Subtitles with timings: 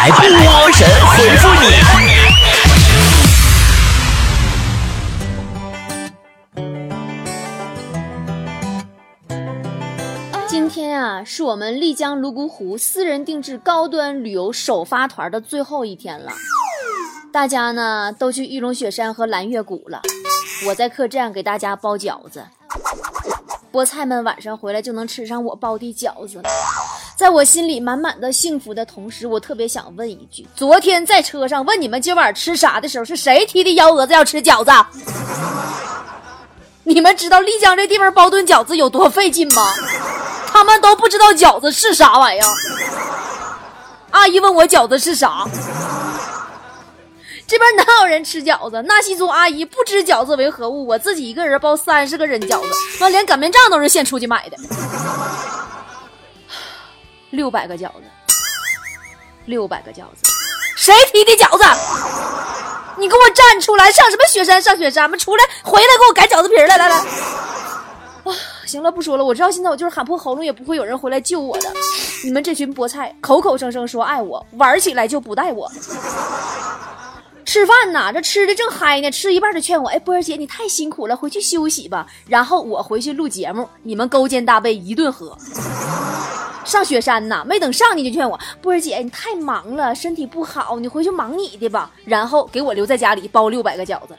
[0.00, 0.18] 来，波
[0.72, 1.66] 神回复你。
[10.48, 16.32] 今天啊，是我们丽江泸沽湖私人定制高端旅游首发团的最后一天了。
[17.30, 20.00] 大家呢都去玉龙雪山和蓝月谷了，
[20.66, 22.42] 我在客栈给大家包饺子。
[23.70, 26.44] 菠菜们晚上回来就能吃上我包的饺子了。
[27.20, 34.72] 在我心里满满的幸福的同时，我特别想问一句：昨天在车上问你们今晚吃啥的时候，是谁提的幺蛾子要吃饺子？
[36.84, 39.70] 你们知道丽江这地方包顿饺子有多费劲吗？
[40.46, 42.48] 他们都不知道饺子是啥玩意儿。
[44.12, 45.46] 阿姨问我饺子是啥，
[47.46, 48.80] 这边哪有人吃饺子？
[48.84, 52.68] 纳西族阿姨不知饺子为何物，我自己一个人包三十个人饺子，
[52.98, 54.56] 那连擀面杖都是现出去买的，
[57.30, 58.02] 六百个饺子，
[59.46, 60.26] 六百个饺子，
[60.76, 61.64] 谁提的饺子？
[62.98, 63.90] 你给我站出来！
[63.90, 66.96] 上什么雪山上雪山吧，出来回来给我擀饺子皮儿来来来。
[66.96, 68.34] 啊，
[68.66, 69.24] 行了，不说了。
[69.24, 71.72] 我知道现在我就是喊破喉咙也不会有人回来救我的。
[72.24, 75.70] 你们这群菠菜，口口声声说爱我，玩起来就不带我。
[77.46, 82.06] 吃饭呢，这吃的正嗨呢，吃一半就劝我，哎，波儿姐你太辛苦了，回去休息吧。
[82.28, 85.38] 然后我回去录节目，你们勾肩搭背一顿喝。
[86.64, 91.90] 上雪山呢，没等上去就劝我，波儿姐你太忙了，身体不好，你回去忙你的吧。
[92.04, 94.16] 然后给我留在家里包六百个饺子。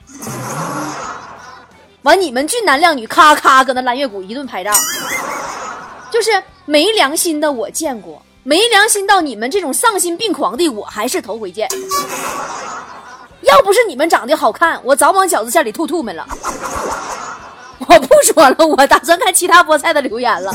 [2.01, 4.71] 完，你们俊男靓女咔咔搁那蓝月谷一顿拍照，
[6.11, 6.31] 就是
[6.65, 11.69] 没良心的我见过，没良心到你们这种丧心病狂的我还是头回见。
[13.41, 16.27] 要不是你们长得好看，我早往饺子馅里吐吐沫了。
[17.79, 20.51] 我不说了，我打算看其他菠菜的留言了。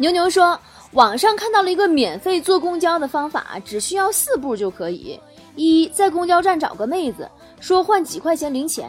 [0.00, 0.58] 牛牛说，
[0.92, 5.20] 网上看到了一个免费坐公交的方法，只需要四步就可以：
[5.56, 8.88] 一，在公交站找个妹子，说换几块钱零钱；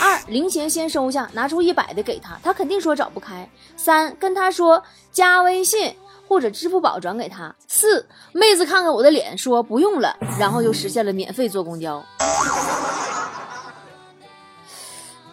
[0.00, 3.44] 二，零钱先收下，拿出一百的给他，他肯定说找不开；
[3.76, 4.80] 三，跟他说
[5.10, 5.92] 加微信
[6.28, 12.00] 或者支付宝转给他；四，妹子看看我的脸，说不用了，然后就实现了免费坐公交。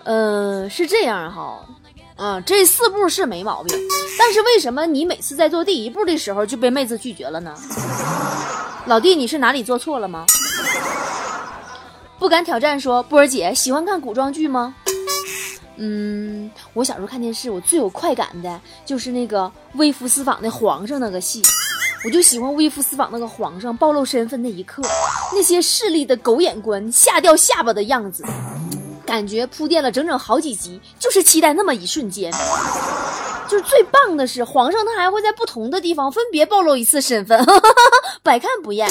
[0.06, 1.64] 呃，是这样哈。
[2.16, 3.76] 嗯，这四步是没毛病，
[4.18, 7.54] 但是为什么你每次在做第一步的时候就被妹子拒绝了呢？
[8.86, 10.26] 老弟，你是哪里做错了吗？
[12.20, 14.76] 不敢挑战说，波儿姐喜欢看古装剧吗？
[15.78, 21.42] 嗯，我小时候看电视，我最有快感的就是那个微服私访的皇上那个戏，
[22.06, 24.84] 我就喜欢微服私访那个皇上暴露身份那一刻，
[25.34, 28.24] 那些势力的狗眼官吓掉下巴的样子。
[29.14, 32.32] 感觉铺垫了整整好几集，就是期待那么一瞬间。
[33.48, 37.40] 就是最棒的是，皇上他还会在不同的地方分别暴露一次身份，
[38.24, 38.90] 百看不厌。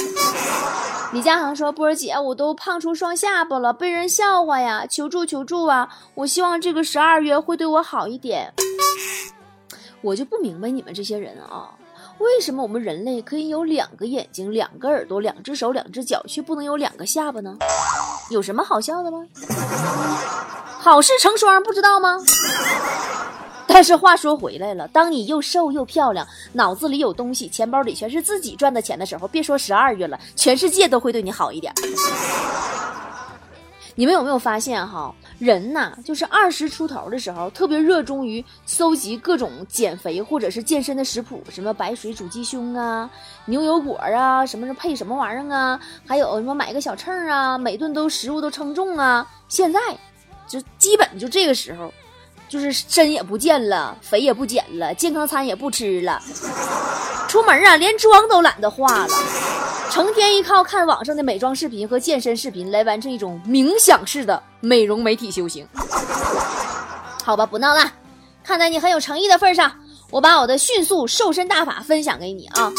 [1.12, 4.86] 李佳航说：“波儿姐，我都胖出双下巴了，被人笑话呀！
[4.88, 5.88] 求助求助啊！
[6.14, 8.54] 我希望这个十二月会对我好一点。”
[10.02, 11.68] 我就不明白你们这些人啊，
[12.18, 17.56] 为什么我们人类可以有两个眼睛、两个耳朵、两只手、两只脚，却不能有两个下巴呢？
[18.32, 19.24] 有什么好笑的吗？
[20.80, 22.18] 好事成双，不知道吗？
[23.68, 31.72] 但是话说回来了，当你又瘦又漂亮，脑子里有东西，钱包里全是自己赚的钱的时候，别说十二月了，全世界都会对你好一点。
[33.94, 43.08] 你们有没有发现哈，人呐，就是二十出头的时候，特别热衷于搜集各种减肥或者是健身的食谱，什么白水煮鸡胸啊，
[43.44, 49.26] 牛油果啊，什么是配什么玩意儿啊，还有什么买个小秤啊，每顿都食物都称重啊。
[49.48, 49.78] 现在
[50.46, 51.92] 就基本就这个时候，
[52.48, 56.18] 就是身也不见了，肥也不减了，健康餐也不吃了，
[57.28, 59.14] 出门啊连妆都懒得化了。
[59.92, 65.68] 成天依靠看网上的美妆视频和健身视频来完成一种冥想式的美容美体修行。
[67.22, 67.92] 好吧，不闹了。
[68.42, 69.70] 看在你很有诚意的份上，
[70.10, 72.72] 我把我的迅速瘦身大法分享给你啊。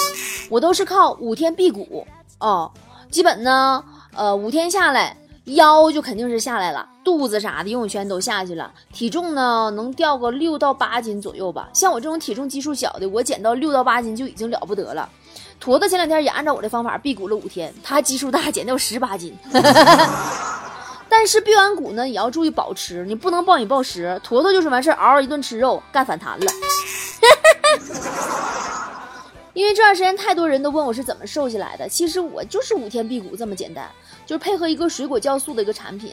[0.50, 2.03] 我都是靠五天辟谷
[2.40, 2.72] 哦，
[3.11, 3.84] 基本呢，
[4.16, 11.70] 呃，五天下来，腰就肯定是下来了，肚子啥的游泳圈都下去了，体重呢能掉个六到八斤左右吧。
[11.76, 15.08] 像我这种体重基数小的，我减到六到八斤就已经了不得了。
[15.64, 19.34] 坨坨前两天也按照我的方法辟谷了五天，他基数大，减掉十八斤。
[21.08, 24.20] 但是辟完谷呢，也要注意保持，你不能暴饮暴食。
[24.22, 26.46] 坨坨就是完事嗷嗷一顿吃肉，干反弹了。
[29.56, 33.90] 因为这段时间太多人都问我是怎么瘦下来的，其实我就是五天辟谷这么简单，
[34.26, 36.12] 就是配合一个水果酵素的一个产品。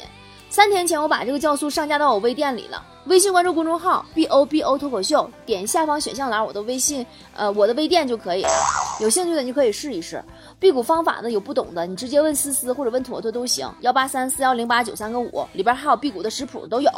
[0.50, 7.06] 三天前我把这个酵素上架到我微店里了，微信关注公众号 b o b o 脱口秀，点下方选项栏我的微信，
[7.36, 8.44] 呃，我的微店就可以。
[9.00, 10.20] 有兴趣的你可以试一试。
[10.58, 13.72] 辟谷方法呢有不懂的，你直接问思思或者问坨坨都行。
[13.82, 16.90] 幺八三四幺零八九三个五里边还有辟谷的食谱都有。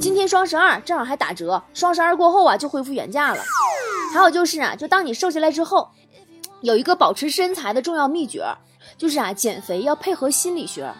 [0.00, 3.40] 今天双十二正好还打折，双十二过后啊就恢复原价了。
[4.12, 5.88] 还有就是啊，就当你瘦下来之后，
[6.60, 8.44] 有一个保持身材的重要秘诀，
[8.98, 10.92] 就是啊减肥要配合心理学。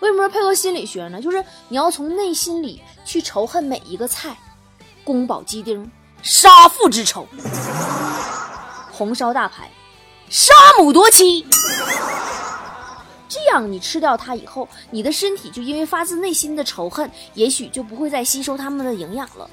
[0.00, 1.20] 为什么配合心理学呢？
[1.20, 4.36] 就是你要从内心里去仇恨每一个菜，
[5.04, 5.90] 宫保鸡丁、
[6.22, 7.26] 杀父之仇，
[8.90, 9.70] 红烧大排、
[10.30, 11.46] 杀母夺妻。
[13.28, 19.50] 这样你吃掉它以后，你的身体就因为发自内心的仇恨，也许就不会再吸收它们的营养了。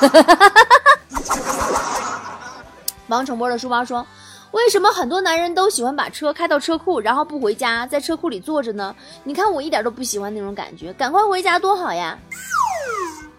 [3.08, 4.06] 王成波的书包说。
[4.52, 8.94] 为什么很多男人都喜欢把车开到车库，然后不回家，在车库里坐着呢？
[9.24, 12.18] 你看我一点都不喜欢那种感觉，赶快回家多好呀！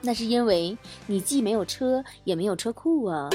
[0.01, 0.75] 那是因为
[1.05, 3.29] 你既没有车，也没有车库啊。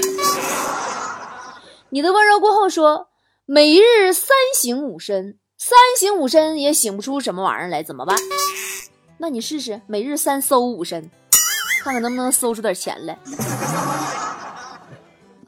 [1.89, 3.07] 你的温柔过后说，
[3.45, 8.15] 每日三省吾身，三省吾身也醒不出什么玩意儿来，怎么办？
[9.17, 11.09] 那你试试每日三搜吾身，
[11.81, 13.17] 看看能不能搜出点钱来。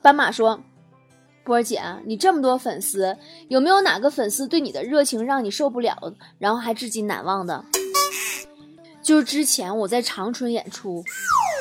[0.01, 0.59] 斑马说。
[1.43, 3.17] 波儿姐，你这么多粉丝，
[3.47, 5.97] 有没有哪个粉丝对你的热情让你受不了，
[6.37, 7.63] 然后还至今难忘的？
[9.01, 11.03] 就是之前我在长春演出，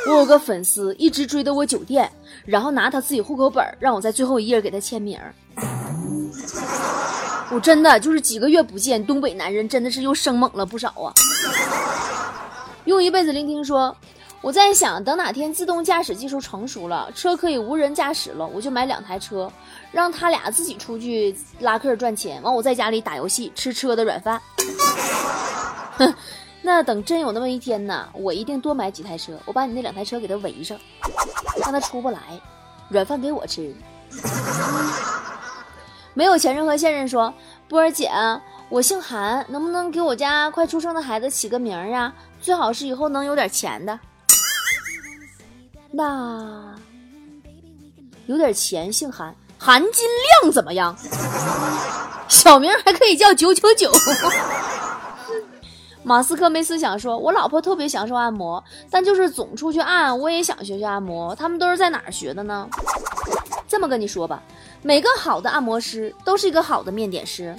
[0.06, 2.10] 我有个粉丝一直追到我酒店，
[2.44, 5.18] 然后拿他自己户口本让我在最后一页给他签名。
[7.50, 11.12] 我真的就是几个月不见，东北男人真的是又生猛了不少啊！
[12.84, 13.96] 用一辈子聆听说。
[14.42, 19.52] 我在想，等哪天自动驾驶技术成熟了，车可以无人驾驶了，我就买两台车，
[19.92, 24.40] 让他俩自己出去拉客赚钱，完我在家里打游戏，吃车的软饭。
[25.98, 26.14] 哼，
[26.62, 30.78] 那等真有那么一天呢，我一定多买几台车，我把你那两台车给他围上，
[31.60, 32.18] 让他出不来，
[32.88, 33.74] 软饭给我吃。
[36.14, 37.32] 没有前任和现任说，
[37.68, 38.10] 波儿姐，
[38.70, 42.14] 我姓韩，能不能给我家快出生的孩子起个名儿啊？
[42.40, 44.00] 最好是以后能有点钱的。
[45.90, 46.74] 那
[48.26, 50.06] 有点钱，姓韩，韩金
[50.42, 50.96] 亮怎么样？
[52.28, 53.90] 小名还可以叫九九九。
[56.02, 61.34] 马斯克没思想说，我老婆特别享受按摩，但就是总出去按，我也想学学按摩。
[61.34, 62.68] 他们都是在哪儿学的呢？
[63.68, 64.42] 这么跟你说吧，
[64.82, 67.54] 每个好的按摩师都是一个好的面点师。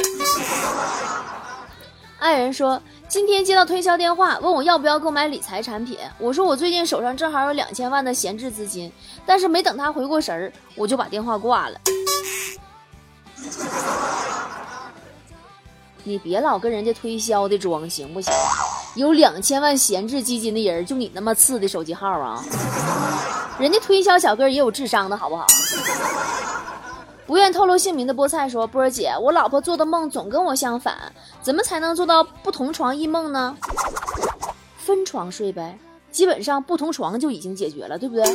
[2.17, 2.81] 爱人说
[3.11, 5.97] ：“今天接到推销电话，问我要不要购买理财产品。
[6.17, 8.89] 我说我最近手上正好有两千万的闲置资金，
[9.25, 11.77] 但是没等他回过神儿，我就把电话挂了。
[16.05, 18.33] 你别老跟人家推销的装行不行？
[18.95, 22.41] 有两千万闲置基金的人，就你那么次的手机号啊？
[23.59, 25.45] 人家推销小哥也有智商的好不好？”
[27.31, 33.55] 不愿透露姓名的菠菜说：“波儿姐，我老婆做的梦总跟我相反，怎么才能做到不同床异梦呢？
[34.75, 35.79] 分床睡呗，
[36.11, 38.25] 基本上不同床就已经解决了，对不对？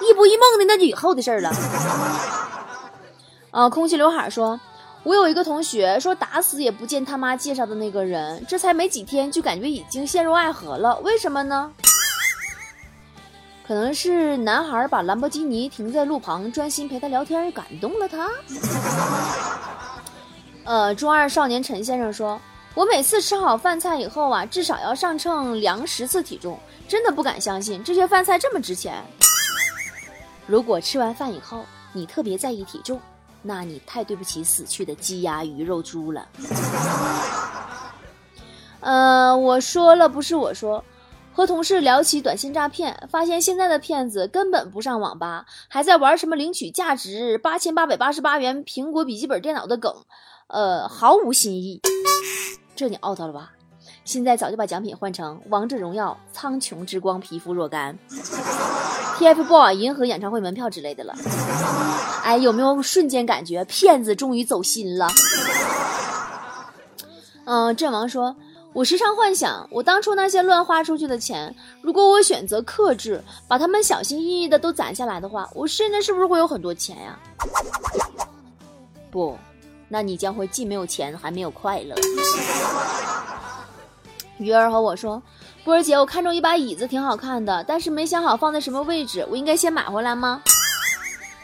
[0.00, 1.50] 异不异梦的那就以后的事儿了。”
[3.50, 4.60] 啊，空气刘海说
[5.02, 11.72] ：“我有一个同学说打死也不见他妈介绍的那个人，这才没几天就感觉已经陷入爱河了，为什么呢？”
[13.66, 18.30] 可能是男孩把兰博基尼停在路旁，专心陪他聊天，感动了他。
[20.62, 22.40] 呃，中二少年陈先生说
[22.74, 26.56] ：“我每次吃好饭菜以后啊，至少要上秤量十次体重，
[26.86, 29.02] 真的不敢相信这些饭菜这么值钱。
[30.46, 33.00] 如果吃完饭以后你特别在意体重，
[33.42, 36.28] 那你太对不起死去的鸡鸭鱼肉猪了。
[38.78, 40.84] ”呃，我说了，不是我说。
[41.36, 49.94] 和同事聊起短信诈骗，发现现在的骗子根本不上网吧，还在玩什么领取价值八千八百八十八元苹果笔记本电脑的梗，
[50.46, 51.82] 呃，毫无新意。
[52.74, 53.52] 这你 out 了吧？
[54.02, 57.98] 现在早就把奖品换成王者荣耀苍穹之光皮肤若干
[59.20, 61.14] TFBOYS 银河演唱会门票之类的了。
[62.22, 65.06] 哎，有没有瞬间感觉骗子终于走心了？
[67.44, 68.34] 嗯，阵亡说。
[68.76, 77.18] 我时常幻想，我当初那些乱花出去的钱，如果我选择克制，把它们小心翼翼的都攒下来的话，我身上是不是会有很多钱呀？
[79.10, 79.34] 不，
[79.88, 81.94] 那你将会既没有钱，还没有快乐。
[84.36, 85.22] 鱼儿和我说
[85.64, 90.42] ：“波儿姐，我看中一把椅子，挺好看的，但是没想好放在什么位置，我应该先买回来吗？”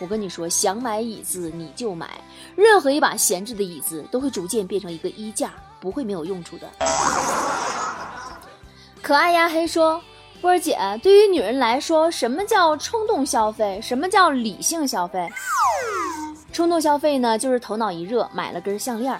[0.00, 2.22] 我跟你说，想买椅子你就买，
[2.54, 5.50] 任何一把闲置的椅子都会逐渐变成一个衣架。
[5.82, 6.66] 不会没有用处的。
[9.02, 10.00] 可爱呀黑说
[10.40, 13.80] ：“波儿姐，对于女人来说，什么叫冲动消费？
[13.82, 15.28] 什么叫理性消费？”
[16.52, 19.16] 冲动消费呢，就是头脑一热买了根项链；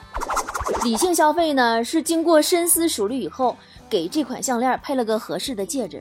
[0.85, 3.57] 理性消费呢，是经过深思熟虑以后，
[3.91, 6.01] 给这款项链配了个合适的戒指。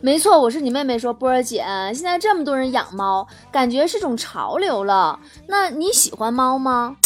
[0.00, 0.98] 没错，我是你妹妹。
[0.98, 1.64] 说波儿姐，
[1.94, 5.20] 现在这么多人养猫，感觉是种潮流了。
[5.46, 6.96] 那你喜欢猫吗？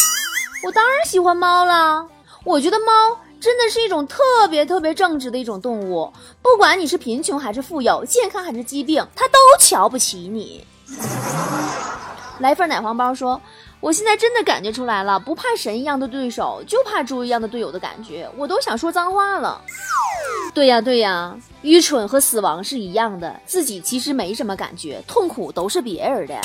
[0.63, 2.05] 我当然喜欢猫了。
[2.43, 6.11] 我觉得猫真的是一种特别特别正直的一种动物，
[6.41, 10.65] 不管你是贫穷还是富有，健康还是疾病，它都瞧不起你。
[12.39, 13.39] 来份奶黄包说。
[13.81, 19.61] 我现在真的感觉出来了，不怕神一样的对手，就怕猪一样的队友的感觉，我都想说脏话了。
[20.53, 26.35] 对呀对呀，愚蠢和死亡是一样的，自己其实没什么感觉，痛苦都是别人的。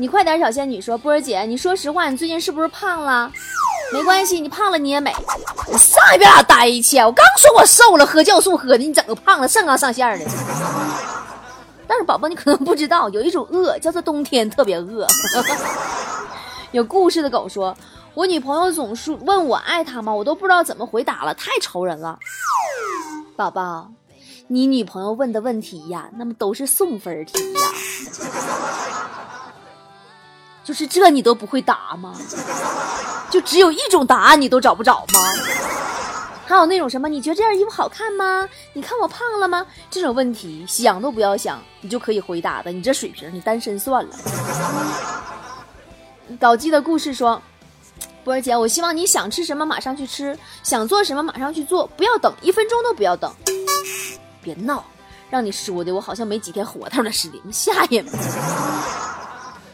[0.00, 3.30] 你快点，小仙女说，波儿姐，你说实话，你最近是不是胖了？
[3.92, 5.14] 没关系，你胖了你也美。
[5.70, 6.96] 你上一边咋待去？
[7.00, 10.24] 我刚说我瘦了，喝酵素喝的，你整个胖了，上纲上线的。
[11.86, 15.06] 但是宝宝，你可能不知道，有一种饿叫做冬天特别饿。
[16.72, 17.76] 有故事的狗说
[18.14, 20.14] ：“我女朋友总是问我爱她吗？
[20.14, 22.18] 我都不知道怎么回答了，太愁人了。”
[23.36, 23.90] 宝宝，
[24.46, 27.60] 你女朋友问的问题呀，那么都是送分题呀。
[30.70, 32.14] 就是这你都不会答吗？
[33.28, 35.20] 就只有一种答案你都找不着吗？
[36.46, 38.48] 还有那种什么，你觉得这件衣服好看吗？
[38.72, 39.66] 你看我胖了吗？
[39.90, 42.70] 这种问题想都不要想，你就可以回答的。
[42.70, 44.10] 你这水平，你单身算了。
[46.38, 47.42] 搞基的故事说，
[48.22, 53.34] 波儿姐，我希望你想吃什么马上去吃，想做什么马上去做，不要等一分钟都不要等。
[54.40, 54.84] 别闹，
[55.30, 58.06] 让你说的我好像没几天活头了似的，你吓人。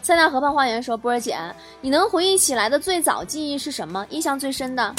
[0.07, 1.37] 塞纳河畔花园说，波儿姐，
[1.81, 4.07] 你能回忆起来的最早记忆是什么？
[4.11, 4.95] 印象最深的？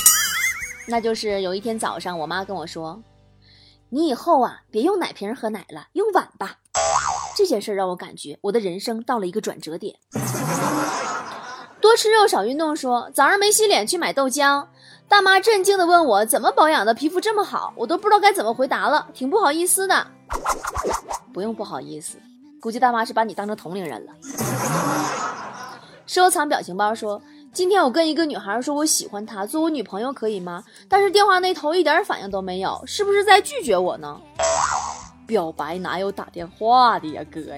[0.86, 3.02] 那就是有一天早上，我妈跟我说
[3.88, 6.58] ：“你以后啊，别用奶瓶喝奶了，用碗吧。”
[7.38, 9.96] 这件事让我感觉我的人生到了一个转折点。
[11.80, 14.68] 多吃肉少运动说，早上没洗脸去买豆浆，
[15.08, 20.06] 大妈震惊的问我怎么保养的皮肤这么好，我都不知道该怎么回答了，挺不好意思的。
[21.34, 22.18] 不用不好意思，
[22.62, 24.12] 估计大妈是把你当成同龄人了。
[26.06, 27.22] 收藏表情包说。
[27.54, 30.64] 今天我跟一个女孩说，我喜欢她，做我女朋友可以吗？
[30.88, 34.16] 但是电话那头一点反应都没有，是不是在拒绝我呢？
[35.26, 37.58] 表白哪有打电话的呀，哥呀！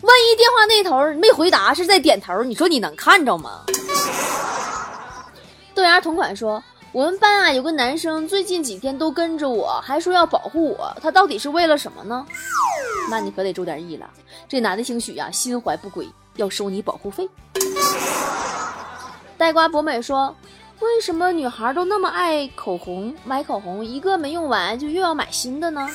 [0.00, 3.60] 万一电话那头没回答，是在点头，你说你能看着吗？
[5.74, 6.62] 豆芽同款说，
[6.96, 12.26] 我们班啊有个男生最近几天都跟着我，还说要保护我，他到底是为了什么呢？
[13.10, 14.08] 那你可得注点意了，
[14.48, 16.08] 这男的兴许呀心怀不轨。
[16.36, 17.28] 要收你保护费。
[19.36, 20.34] 呆瓜博美说
[20.80, 23.14] ：“为什么女孩都那么爱口红？
[23.24, 25.86] 买口红一个没用完就又要买新的呢？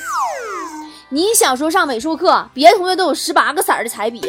[1.13, 4.21] 你想说上美术课，别的同学都有十八个色儿的彩笔，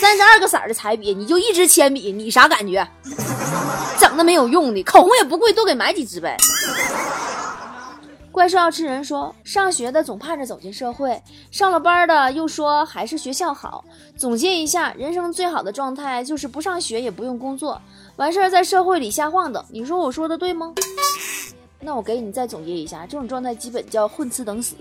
[0.00, 2.88] 三十二个色儿的彩笔，你就一支铅笔，你啥感觉？
[4.00, 6.38] 整的没有用的，口红也不贵，多给买几支呗。”
[8.32, 13.84] 怪兽要吃人说，上学的总盼着走进社会，上了班的又说还是学校好。
[14.16, 17.78] 总结一下，人生最好的状态就是不上学也不用工作，
[18.16, 19.62] 完事儿在社会里瞎晃荡。
[19.68, 20.72] 你说我说的对吗？
[21.80, 24.74] 那我给你再总结一下，这种状态基本叫混吃等死。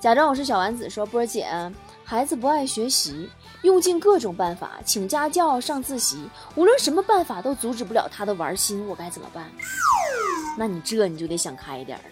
[0.00, 1.44] 假装我是小丸子说，波儿姐，
[2.04, 3.28] 孩子不爱学习，
[3.62, 9.50] 用尽各种办法，请家教、上自习，无论什么办法都阻止不了他的玩心，我该怎么办？
[10.56, 12.04] 那你这你就得想开一点了，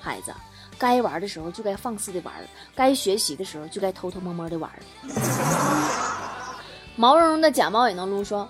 [0.00, 0.34] 孩子，
[0.76, 2.34] 该玩的时候就该放肆的玩，
[2.74, 4.68] 该学习的时候就该偷偷摸摸的玩。
[6.96, 8.48] 毛茸茸的假猫也能撸说，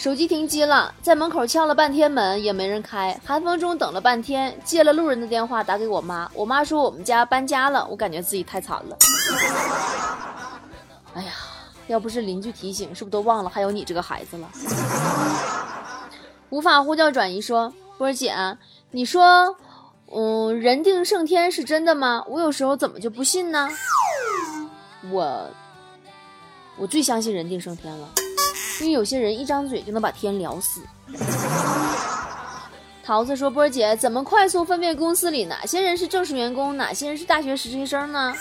[0.00, 8.96] 手机停机了，在门口敲了半天门也没人开，寒风中等了半天，接了路人的电话打给我妈，我妈说我们家搬家了，我感觉自己太惨了。
[11.12, 11.32] 哎呀，
[11.86, 14.48] 要不是邻居提醒，是不是都忘了还有你这个孩子了？
[16.48, 18.34] 无法呼叫转移说，波儿姐。
[18.92, 19.54] 你说，
[20.10, 22.24] 嗯，人定胜天是真的吗？
[22.26, 23.68] 我有时候怎么就不信呢？
[25.10, 25.50] 我，
[26.78, 28.08] 我最相信人定胜天了，
[28.80, 30.80] 因为有些人一张嘴就能把天聊死。
[33.02, 38.32] 桃子说：“波儿姐，怎么快速分辨公司里哪些人是正式员工，哪些人是大学实习生呢？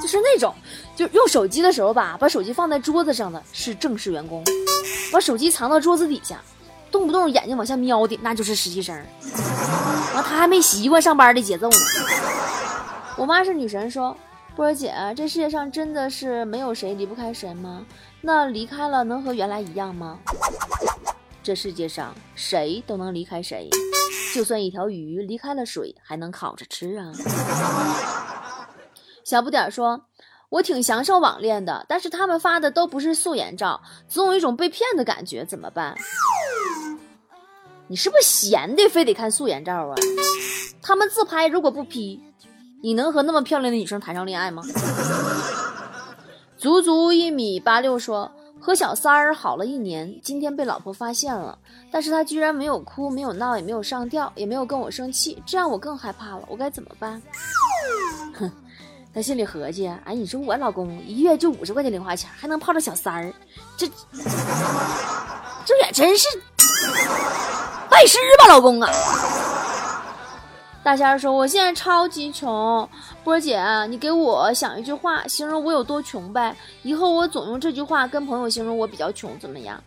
[0.00, 0.54] 就是那种，
[0.94, 4.44] 就用手机的时候吧，把手机放在桌子上的是正式员工，
[5.12, 6.40] 把手机藏到桌子底下。”
[6.90, 8.92] 动不动眼睛往下瞄的，那就是实习生。
[10.12, 11.76] 完，他还没习惯上班的节奏呢。
[13.16, 14.16] 我妈是女神，说
[14.56, 17.86] 波儿姐，这世界上真的是没有谁离不开谁吗？
[18.20, 20.18] 那离开了能和原来一样吗？
[21.42, 23.68] 这世界上谁都能离开谁，
[24.34, 27.12] 就算一条鱼离开了水，还能烤着吃啊。
[29.24, 30.02] 小不点说。
[30.50, 35.96] 我挺享受网恋的，但是他们发的都不是素颜照，总有一种被骗的感觉，怎么办？
[37.86, 39.94] 你是不是闲的，非得看素颜照啊？
[40.82, 42.20] 他们自拍如果不 P，
[42.82, 44.60] 你能和那么漂亮的女生谈上恋爱吗？
[46.60, 51.58] 足足一米八六说和小三儿好了一年，今天被老婆发现了，
[51.90, 57.22] 但是他居然没有哭，没有闹，也没有上吊，也没有跟我生气，这样我更害怕了，我该怎么办？
[58.38, 58.52] 哼，
[59.14, 63.32] 他心里合计，哎，你说我老公一月就五十块钱零花钱，还能泡着小三儿，
[63.78, 63.88] 这
[65.64, 66.28] 这也真是
[67.88, 68.90] 拜师吧，老公啊！
[70.82, 72.88] 大仙儿说：“我现在超级穷，
[73.22, 76.56] 波儿姐，你给我想一句话，形容我有多穷呗。
[76.82, 79.78] 以后我总用这句话跟朋友形容我比较穷，怎么样？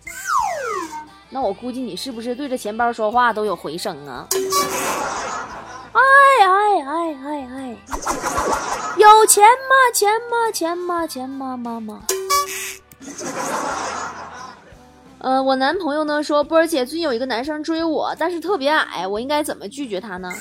[1.30, 4.28] 那我估计你是不是对着钱包说话都有回声啊？
[5.94, 6.00] 哎
[6.46, 7.78] 哎哎哎哎，
[8.98, 9.92] 有钱吗？
[9.92, 10.52] 钱吗？
[10.54, 11.08] 钱吗？
[11.08, 11.58] 钱吗？
[11.58, 12.02] 妈妈。
[15.18, 20.32] 呃，我男朋友呢说，波儿姐最近有一个男生追我，但是特别矮，我应该怎么拒绝他呢？”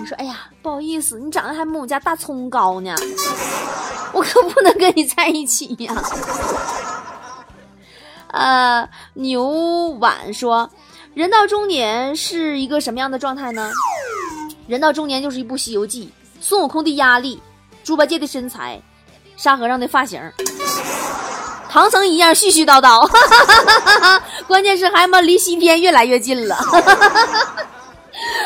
[0.00, 2.94] 你说，哎呀，不好意思，你长得还没我家大葱高呢，
[4.12, 5.94] 我可不能跟你在一起呀。
[8.32, 9.46] 呃，牛
[10.00, 10.68] 婉说，
[11.14, 13.70] 人到中年是一个什么样的状态呢？
[14.66, 16.06] 人到中年就是一部《西游记》，
[16.40, 17.40] 孙悟空的压力，
[17.84, 18.80] 猪八戒的身材，
[19.36, 20.18] 沙和尚的发型，
[21.68, 23.06] 唐僧一样絮絮叨叨，
[24.48, 26.56] 关键是还嘛离西天越来越近了。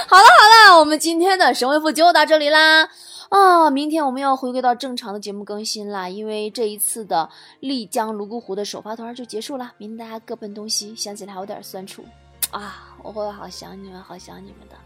[0.09, 2.89] 好了好了，我们今天的神回复就到这里啦。
[3.29, 12.05] 啊，明天我们要回归到正常的节目更新啦，因为这一次的丽江泸沽湖的首发团就结束了，明天大家各奔东西，想起来还有点酸楚
[12.53, 14.77] 啊，我会好想你们，好想你们的。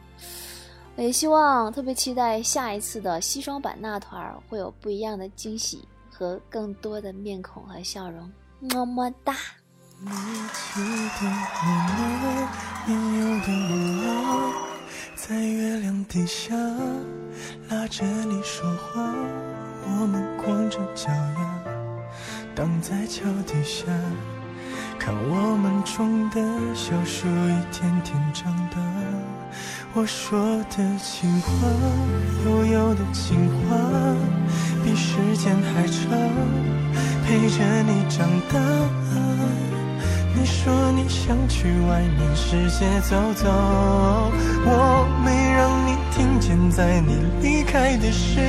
[0.96, 8.32] 我也希望，特别期待下一次的西双版纳团会有不一样的惊喜和更多的面孔和笑容。
[8.60, 9.34] 么么哒。
[10.02, 10.80] 你记
[11.20, 11.26] 得
[12.86, 12.94] 我
[14.54, 14.66] 吗？
[15.30, 16.56] 在月亮底下
[17.68, 19.00] 拉着你说话，
[19.84, 21.62] 我们光着脚丫
[22.52, 23.86] 挡在桥底下，
[24.98, 26.40] 看我们种的
[26.74, 28.80] 小树一天天长大。
[29.94, 31.68] 我说的情话，
[32.44, 33.76] 悠悠的情话，
[34.82, 36.10] 比时间还长，
[37.24, 39.29] 陪着你长大。
[40.40, 43.46] 你说你想去外面世界走走，
[44.64, 48.40] 我没让你听见，在你离开的时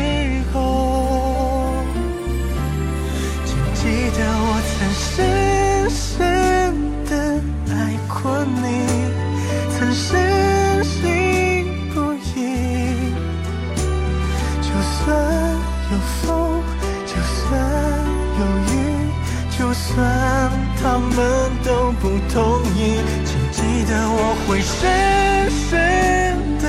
[24.51, 26.67] 会深深的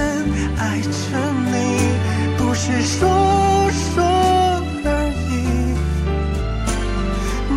[0.56, 0.88] 爱着
[1.50, 1.50] 你，
[2.38, 3.08] 不是说
[3.72, 4.04] 说
[4.84, 4.88] 而
[5.28, 5.74] 已，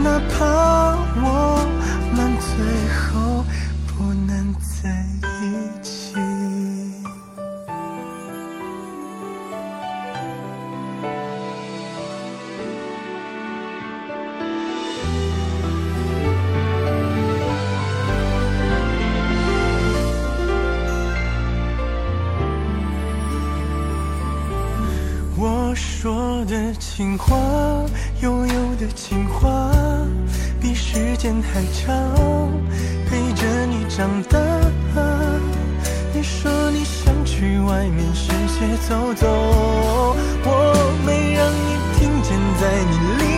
[0.04, 0.34] 哪怕
[1.22, 1.24] 我
[2.16, 2.50] 们最
[2.90, 3.46] 后
[3.86, 3.94] 不
[4.26, 4.90] 能在
[5.44, 5.44] 一
[5.84, 6.35] 起。
[26.96, 27.36] 情话，
[28.22, 29.70] 悠悠的情话，
[30.62, 31.94] 比时间还长，
[33.06, 34.40] 陪着你长大。
[36.14, 39.28] 你说你想去外面世界走走，
[40.46, 40.50] 我
[41.06, 43.35] 没让你听见，在你离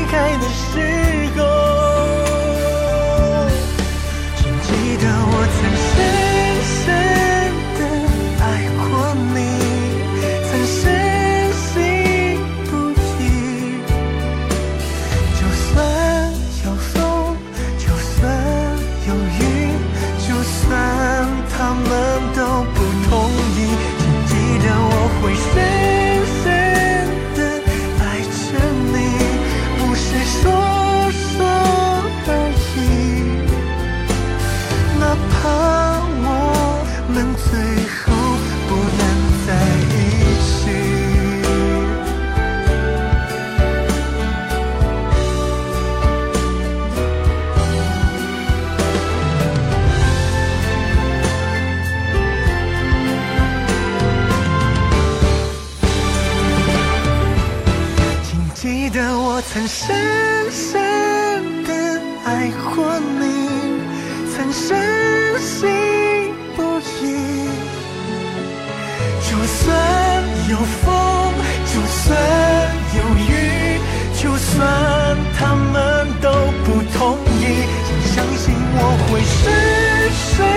[79.18, 80.57] 会是谁。